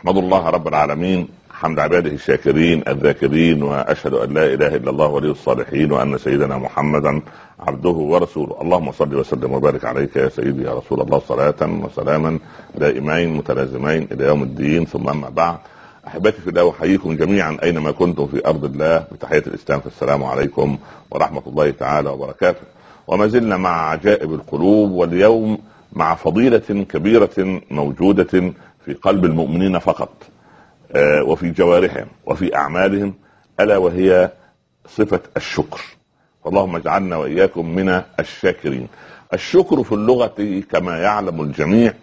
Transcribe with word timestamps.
احمد 0.00 0.16
الله 0.16 0.48
رب 0.48 0.68
العالمين 0.68 1.28
حمد 1.50 1.78
عباده 1.78 2.10
الشاكرين 2.10 2.82
الذاكرين 2.88 3.62
وأشهد 3.62 4.14
أن 4.14 4.34
لا 4.34 4.54
إله 4.54 4.76
إلا 4.76 4.90
الله 4.90 5.06
ولي 5.06 5.30
الصالحين 5.30 5.92
وأن 5.92 6.18
سيدنا 6.18 6.58
محمدا 6.58 7.22
عبده 7.60 7.90
ورسوله. 7.90 8.56
اللهم 8.62 8.92
صل 8.92 9.14
وسلم 9.14 9.52
وبارك 9.52 9.84
عليك 9.84 10.16
يا 10.16 10.28
سيدي 10.28 10.62
يا 10.62 10.74
رسول 10.74 11.00
الله 11.00 11.18
صلاه 11.18 11.54
وسلاما 11.84 12.38
دائمين 12.78 13.36
متلازمين 13.36 14.08
إلى 14.12 14.24
يوم 14.24 14.42
الدين. 14.42 14.86
ثم 14.86 15.08
أما 15.08 15.28
بعد 15.28 15.58
أحبتي 16.06 16.40
في 16.40 16.50
الله 16.50 16.70
أحييكم 16.70 17.16
جميعا 17.16 17.56
أينما 17.62 17.90
كنتم 17.90 18.26
في 18.26 18.46
أرض 18.46 18.64
الله 18.64 19.04
بتحية 19.12 19.44
الإسلام 19.46 19.80
فالسلام 19.80 20.24
عليكم 20.24 20.78
ورحمة 21.10 21.42
الله 21.46 21.70
تعالى 21.70 22.10
وبركاته. 22.10 22.64
وما 23.06 23.26
زلنا 23.26 23.56
مع 23.56 23.90
عجائب 23.90 24.34
القلوب 24.34 24.90
واليوم 24.90 25.58
مع 25.92 26.14
فضيلة 26.14 26.86
كبيرة 26.88 27.60
موجودة 27.70 28.52
في 28.84 28.92
قلب 28.94 29.24
المؤمنين 29.24 29.78
فقط 29.78 30.10
آه، 30.92 31.22
وفي 31.22 31.50
جوارحهم 31.50 32.06
وفي 32.26 32.56
أعمالهم 32.56 33.14
ألا 33.60 33.76
وهي 33.76 34.30
صفة 34.88 35.20
الشكر. 35.36 35.80
اللهم 36.46 36.76
اجعلنا 36.76 37.16
وإياكم 37.16 37.68
من 37.74 38.02
الشاكرين. 38.20 38.88
الشكر 39.34 39.82
في 39.82 39.92
اللغة 39.92 40.62
كما 40.70 40.98
يعلم 40.98 41.40
الجميع 41.40 41.94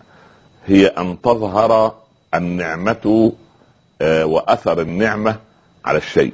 هي 0.66 0.88
أن 0.88 1.22
تظهر 1.22 1.96
النعمة 2.36 3.34
آه، 4.02 4.26
وأثر 4.26 4.82
النعمة 4.82 5.36
على 5.86 5.98
الشيء. 5.98 6.34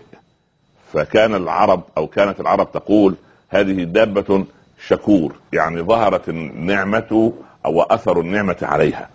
فكان 0.94 1.36
العرب 1.36 1.84
أو 1.98 2.08
كانت 2.08 2.40
العرب 2.40 2.72
تقول 2.72 3.16
هذه 3.50 3.84
دابة 3.84 4.46
شكور 4.88 5.36
يعني 5.54 5.82
ظهرت 5.82 6.30
النعمة 6.30 7.34
أو 7.66 7.82
أثر 7.82 8.20
النعمة 8.20 8.58
عليها. 8.62 9.10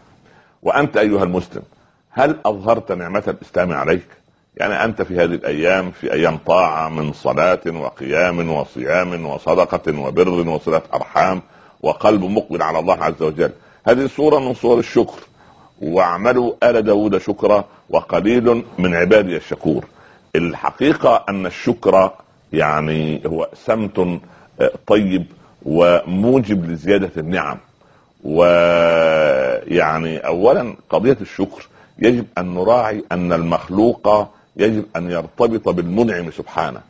وأنت 0.62 0.96
أيها 0.96 1.24
المسلم 1.24 1.62
هل 2.10 2.36
أظهرت 2.46 2.92
نعمة 2.92 3.22
الإسلام 3.28 3.72
عليك؟ 3.72 4.06
يعني 4.56 4.84
أنت 4.84 5.02
في 5.02 5.14
هذه 5.14 5.24
الأيام 5.24 5.90
في 5.90 6.12
أيام 6.12 6.36
طاعة 6.36 6.88
من 6.88 7.12
صلاة 7.12 7.60
وقيام 7.66 8.50
وصيام 8.50 9.26
وصدقة 9.26 9.98
وبر 9.98 10.28
وصلة 10.28 10.82
أرحام 10.94 11.42
وقلب 11.82 12.24
مقبل 12.24 12.62
على 12.62 12.78
الله 12.78 13.04
عز 13.04 13.22
وجل. 13.22 13.50
هذه 13.86 14.06
صورة 14.06 14.38
من 14.38 14.54
صور 14.54 14.78
الشكر. 14.78 15.18
واعملوا 15.82 16.52
آل 16.62 16.82
داود 16.82 17.18
شكرا 17.18 17.64
وقليل 17.90 18.64
من 18.78 18.94
عبادي 18.94 19.36
الشكور. 19.36 19.84
الحقيقة 20.36 21.24
أن 21.28 21.46
الشكر 21.46 22.10
يعني 22.52 23.22
هو 23.26 23.48
سمت 23.54 23.98
آه، 24.60 24.70
طيب 24.86 25.26
وموجب 25.62 26.70
لزيادة 26.70 27.10
النعم. 27.16 27.58
ويعني 28.24 30.18
اولا 30.18 30.74
قضية 30.90 31.16
الشكر 31.20 31.68
يجب 31.98 32.26
أن 32.38 32.54
نراعي 32.54 33.04
أن 33.12 33.32
المخلوق 33.32 34.28
يجب 34.56 34.84
أن 34.96 35.10
يرتبط 35.10 35.68
بالمنعم 35.68 36.30
سبحانه. 36.30 36.80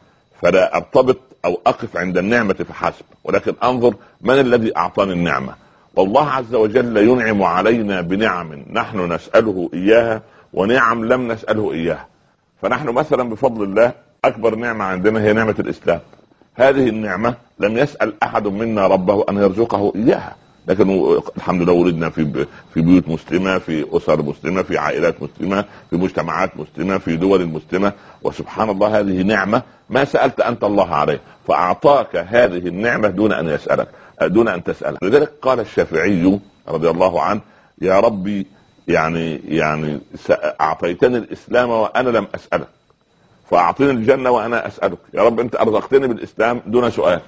فلا 0.42 0.76
أرتبط 0.76 1.18
أو 1.44 1.60
أقف 1.66 1.96
عند 1.96 2.18
النعمة 2.18 2.54
فحسب 2.54 3.04
ولكن 3.24 3.54
أنظر 3.62 3.94
من 4.20 4.40
الذي 4.40 4.76
أعطاني 4.76 5.12
النعمة. 5.12 5.54
والله 5.96 6.30
عز 6.30 6.54
وجل 6.54 6.96
ينعم 6.96 7.42
علينا 7.42 8.00
بنعم 8.00 8.64
نحن 8.72 9.12
نسأله 9.12 9.70
إياها 9.74 10.22
ونعم 10.52 11.04
لم 11.04 11.32
نسأله 11.32 11.72
إياها. 11.72 12.06
فنحن 12.62 12.88
مثلا 12.88 13.22
بفضل 13.22 13.64
الله 13.64 13.92
أكبر 14.24 14.54
نعمة 14.54 14.84
عندنا 14.84 15.22
هي 15.22 15.32
نعمة 15.32 15.54
الإسلام. 15.58 16.00
هذه 16.54 16.88
النعمة 16.88 17.34
لم 17.58 17.78
يسأل 17.78 18.14
أحد 18.22 18.46
منا 18.46 18.86
ربه 18.86 19.24
أن 19.28 19.36
يرزقه 19.36 19.92
إياها. 19.96 20.36
لكن 20.68 21.18
الحمد 21.36 21.62
لله 21.62 21.72
ولدنا 21.72 22.10
في 22.10 22.46
في 22.74 22.80
بيوت 22.80 23.08
مسلمة 23.08 23.58
في 23.58 23.96
أسر 23.96 24.22
مسلمة 24.22 24.62
في 24.62 24.78
عائلات 24.78 25.22
مسلمة 25.22 25.64
في 25.90 25.96
مجتمعات 25.96 26.50
مسلمة 26.56 26.98
في 26.98 27.16
دول 27.16 27.46
مسلمة. 27.46 27.92
وسبحان 28.22 28.70
الله 28.70 28.98
هذه 29.00 29.22
نعمة 29.22 29.62
ما 29.90 30.04
سألت 30.04 30.40
أنت 30.40 30.64
الله 30.64 30.94
عليها 30.94 31.20
فأعطاك 31.48 32.16
هذه 32.16 32.68
النعمة 32.68 33.08
دون 33.08 33.32
أن 33.32 33.48
يسألك 33.48 33.88
دون 34.22 34.48
أن 34.48 34.64
تسأله. 34.64 34.98
لذلك 35.02 35.32
قال 35.42 35.60
الشافعي 35.60 36.40
رضي 36.68 36.90
الله 36.90 37.22
عنه 37.22 37.40
يا 37.82 38.00
ربي 38.00 38.46
يعني 38.88 39.40
يعني 39.48 40.00
اعطيتني 40.60 41.18
الإسلام 41.18 41.70
وأنا 41.70 42.10
لم 42.10 42.26
أسألك 42.34 42.68
فأعطيني 43.50 43.90
الجنة 43.90 44.30
وأنا 44.30 44.66
أسألك. 44.66 44.98
يا 45.14 45.22
رب 45.22 45.40
أنت 45.40 45.56
أرزقتني 45.56 46.06
بالإسلام 46.06 46.60
دون 46.66 46.90
سؤال. 46.90 47.20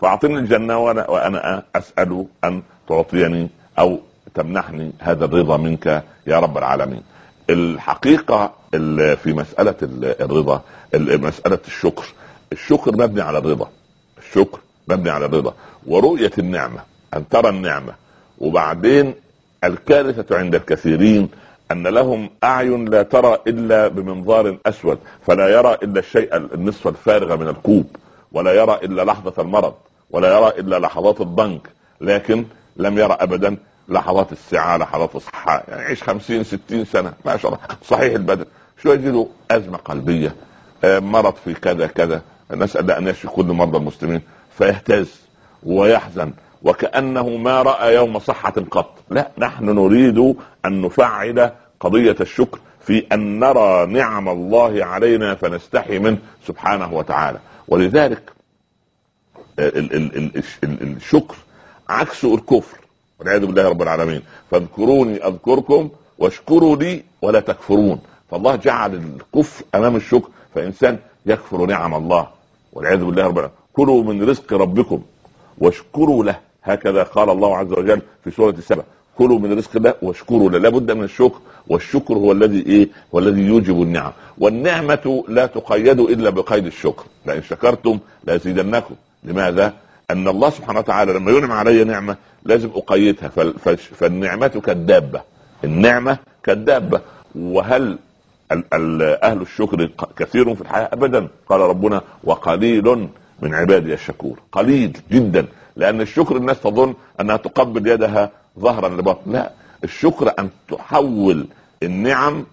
فأعطني 0.00 0.38
الجنة 0.38 0.78
وأنا 0.78 1.10
وأنا 1.10 1.62
أسأل 1.76 2.26
أن 2.44 2.62
تعطيني 2.88 3.48
أو 3.78 3.98
تمنحني 4.34 4.92
هذا 4.98 5.24
الرضا 5.24 5.56
منك 5.56 6.04
يا 6.26 6.38
رب 6.38 6.58
العالمين. 6.58 7.02
الحقيقة 7.50 8.52
في 9.22 9.32
مسألة 9.32 9.74
الرضا 10.20 10.62
مسألة 10.94 11.58
الشكر. 11.66 12.04
الشكر 12.52 12.92
مبني 12.92 13.20
على 13.20 13.38
الرضا. 13.38 13.68
الشكر 14.18 14.58
مبني 14.88 15.10
على 15.10 15.26
الرضا. 15.26 15.54
ورؤية 15.86 16.32
النعمة 16.38 16.80
أن 17.14 17.28
ترى 17.28 17.48
النعمة. 17.48 17.92
وبعدين 18.38 19.14
الكارثة 19.64 20.38
عند 20.38 20.54
الكثيرين 20.54 21.28
أن 21.72 21.86
لهم 21.86 22.30
أعين 22.44 22.84
لا 22.84 23.02
ترى 23.02 23.38
إلا 23.46 23.88
بمنظار 23.88 24.56
أسود 24.66 24.98
فلا 25.26 25.48
يرى 25.48 25.74
إلا 25.82 25.98
الشيء 26.00 26.36
النصف 26.36 26.88
الفارغ 26.88 27.36
من 27.36 27.48
الكوب. 27.48 27.96
ولا 28.32 28.52
يرى 28.52 28.74
إلا 28.74 29.04
لحظة 29.04 29.42
المرض 29.42 29.74
ولا 30.10 30.38
يرى 30.38 30.48
إلا 30.48 30.78
لحظات 30.78 31.20
الضنك 31.20 31.68
لكن 32.00 32.44
لم 32.76 32.98
يرى 32.98 33.16
ابدا 33.20 33.56
لحظات 33.88 34.32
السعة 34.32 34.76
لحظات 34.76 35.16
الصحة. 35.16 35.62
يعني 35.68 35.82
يعيش 35.82 36.02
خمسين 36.02 36.44
ستين 36.44 36.84
سنة 36.84 37.12
ما 37.24 37.36
شاء 37.36 37.54
الله. 37.54 37.64
صحيح 37.82 38.14
البدن. 38.14 38.44
شو 38.82 38.92
يجد 38.92 39.28
أزمة 39.50 39.78
قلبية. 39.78 40.34
آه، 40.84 40.98
مرض 40.98 41.34
في 41.44 41.54
كذا 41.54 41.86
كذا. 41.86 42.22
نسأل 42.50 42.90
أن 42.90 43.08
يشفي 43.08 43.28
كل 43.28 43.44
مرضى 43.44 43.78
المسلمين. 43.78 44.20
فيهتز 44.58 45.20
ويحزن 45.62 46.32
وكأنه 46.62 47.28
ما 47.28 47.62
رأى 47.62 47.94
يوم 47.94 48.18
صحة 48.18 48.54
قط. 48.70 48.94
لا 49.10 49.30
نحن 49.38 49.64
نريد 49.64 50.18
أن 50.64 50.82
نفعل 50.82 51.50
قضية 51.80 52.16
الشكر 52.20 52.58
في 52.80 53.06
أن 53.12 53.38
نرى 53.38 53.86
نعم 53.86 54.28
الله 54.28 54.84
علينا 54.84 55.34
فنستحي 55.34 55.98
منه 55.98 56.18
سبحانه 56.46 56.92
وتعالى. 56.92 57.38
ولذلك 57.68 58.32
الشكر 60.64 61.36
عكسه 61.88 62.34
الكفر 62.34 62.78
والعياذ 63.18 63.46
بالله 63.46 63.68
رب 63.68 63.82
العالمين. 63.82 64.22
فاذكروني 64.50 65.26
أذكركم 65.26 65.90
واشكروا 66.18 66.76
لي 66.76 67.04
ولا 67.22 67.40
تكفرون. 67.40 68.00
فالله 68.30 68.56
جعل 68.56 68.94
الكفر 68.94 69.64
أمام 69.74 69.96
الشكر 69.96 70.28
فإنسان 70.54 70.98
يكفر 71.26 71.66
نعم 71.66 71.94
الله 71.94 72.28
والعياذ 72.72 73.04
بالله 73.04 73.24
رب 73.24 73.38
العالمين. 73.38 73.58
كلوا 73.72 74.02
من 74.02 74.28
رزق 74.28 74.52
ربكم 74.52 75.02
واشكروا 75.58 76.24
له. 76.24 76.40
هكذا 76.62 77.02
قال 77.02 77.30
الله 77.30 77.56
عز 77.56 77.72
وجل 77.72 78.02
في 78.24 78.30
سورة 78.30 78.50
السبع. 78.50 78.82
كلوا 79.18 79.38
من 79.38 79.58
رزق 79.58 79.70
الله 79.76 79.94
واشكروا 80.02 80.50
له. 80.50 80.58
لابد 80.58 80.92
من 80.92 81.04
الشكر 81.04 81.38
والشكر 81.68 82.14
هو 82.14 82.32
الذي 82.32 82.66
إيه؟ 82.66 82.88
هو 83.14 83.18
الذي 83.18 83.42
يوجب 83.42 83.82
النعم. 83.82 84.12
والنعمة 84.38 85.24
لا 85.28 85.46
تقيد 85.46 86.00
إلا 86.00 86.30
بقيد 86.30 86.66
الشكر. 86.66 87.04
لئن 87.26 87.42
شكرتم 87.42 87.98
لازيدنكم. 88.24 88.94
لماذا؟ 89.24 89.72
أن 90.10 90.28
الله 90.28 90.50
سبحانه 90.50 90.78
وتعالى 90.78 91.12
لما 91.12 91.30
ينعم 91.30 91.52
علي 91.52 91.84
نعمة 91.84 92.16
لازم 92.44 92.70
أقيدها. 92.74 93.28
فالنعمة 93.78 94.48
كالدابة. 94.48 95.20
النعمة 95.64 96.18
كالدابة. 96.42 97.00
وهل 97.34 97.98
أهل 99.22 99.40
الشكر 99.42 99.90
كثير 100.16 100.54
في 100.54 100.60
الحياة؟ 100.60 100.88
ابدا. 100.92 101.28
قال 101.48 101.60
ربنا 101.60 102.00
وقليل 102.24 103.08
من 103.42 103.54
عبادي 103.54 103.94
الشكور. 103.94 104.38
قليل 104.52 104.98
جدا. 105.12 105.46
لأن 105.76 106.00
الشكر 106.00 106.36
الناس 106.36 106.60
تظن 106.60 106.94
أنها 107.20 107.36
تقبل 107.36 107.86
يدها 107.86 108.30
ظهرا 108.58 108.88
لبطن 108.88 109.32
لا 109.32 109.50
الشكر 109.84 110.32
أن 110.38 110.50
تحول 110.68 111.46
النعم 111.82 112.46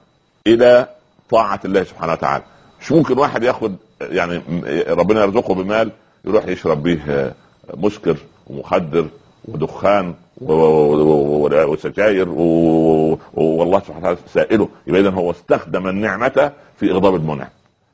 إلى 0.47 0.88
طاعة 1.30 1.60
الله 1.66 1.83
سبحانه 1.83 2.12
وتعالى. 2.13 2.44
مش 2.81 2.92
ممكن 2.92 3.18
واحد 3.18 3.44
ياخد 3.44 3.75
يعني 4.01 4.42
ربنا 4.89 5.22
يرزقه 5.22 5.54
بمال 5.54 5.92
يروح 6.25 6.48
يشرب 6.48 6.83
به 6.83 7.31
مسكر 7.74 8.18
ومخدر 8.48 9.07
ودخان 9.45 10.13
وسجاير 10.42 12.30
والله 12.30 13.80
سبحانه 13.80 13.98
وتعالى 14.00 14.18
سائله. 14.33 14.69
يبقى 14.88 15.01
اذا 15.01 15.10
هو 15.10 15.31
استخدم 15.31 15.88
النعمة 15.88 16.51
في 16.80 16.92
إغضاب 16.92 17.16
المنعم 17.16 17.50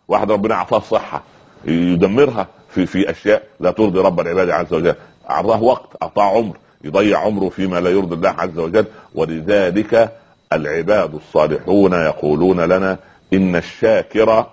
واحد 0.08 0.32
ربنا 0.32 0.54
أعطاه 0.54 0.78
الصحه 0.78 1.24
يدمرها 1.66 2.48
في 2.70 2.86
في 2.86 3.10
أشياء 3.10 3.44
لا 3.60 3.72
ترضي 3.72 4.00
رب 4.00 4.20
العباد 4.20 4.50
عز 4.50 4.74
وجل. 4.74 4.96
أعطاه 5.30 5.64
وقت 5.64 5.90
أعطاه 6.04 6.24
عمر. 6.24 6.58
يضيع 6.84 7.20
عمره 7.20 7.50
فيما 7.50 7.80
لا 7.80 7.90
يرضي 7.90 8.16
الله 8.16 8.30
عز 8.30 8.60
وجل. 8.60 8.86
ولذلك 9.16 10.12
العباد 10.54 11.16
الصالحون 11.16 11.94
يقولون 11.94 12.62
لنا 12.62 12.98
إن 13.34 13.56
الشاكر 13.56 14.46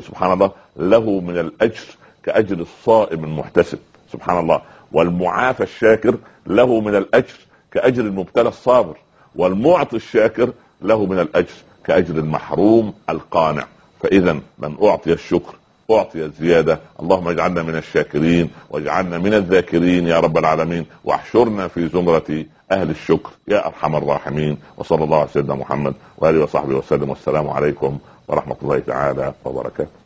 سبحان 0.00 0.32
الله 0.32 0.50
له 0.76 1.20
من 1.20 1.38
الأجر 1.38 1.84
كأجر 2.24 2.56
الصائم 2.56 3.24
المحتسب 3.24 3.78
سبحان 4.12 4.38
الله. 4.38 4.62
والمعافى 4.92 5.62
الشاكر 5.62 6.14
له 6.46 6.80
من 6.80 6.96
الأجر 6.96 7.34
كأجر 7.72 8.02
المبتلى 8.02 8.48
الصابر. 8.48 8.96
والمعطي 9.36 9.96
الشاكر 9.96 10.52
له 10.82 11.06
من 11.06 11.18
الأجر 11.18 11.54
كأجر 11.84 12.14
المحروم 12.14 12.94
القانع. 13.10 13.66
فإذا 14.00 14.32
من 14.58 14.76
أعطي 14.82 15.12
الشكر 15.12 15.54
اعطي 15.92 16.24
الزياده 16.24 16.80
اللهم 17.00 17.28
اجعلنا 17.28 17.62
من 17.62 17.76
الشاكرين 17.76 18.50
واجعلنا 18.70 19.18
من 19.18 19.34
الذاكرين 19.34 20.06
يا 20.06 20.20
رب 20.20 20.38
العالمين. 20.38 20.86
واحشرنا 21.04 21.68
في 21.68 21.88
زمرة 21.88 22.44
أهل 22.72 22.90
الشكر 22.90 23.30
يا 23.48 23.66
أرحم 23.66 23.96
الراحمين. 23.96 24.56
وصلى 24.76 25.04
الله 25.04 25.18
على 25.18 25.28
سيدنا 25.32 25.54
محمد 25.54 25.94
وآله 26.18 26.42
وصحبه 26.42 26.74
وسلم. 26.74 27.10
والسلام 27.10 27.48
عليكم 27.48 27.98
ورحمة 28.28 28.56
الله 28.62 28.78
تعالى 28.78 29.34
وبركاته. 29.44 29.99